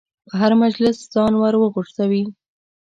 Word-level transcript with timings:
په 0.27 0.33
هر 0.41 0.51
مجلس 0.63 0.97
ځان 1.13 1.33
ورغورځوي. 1.37 2.23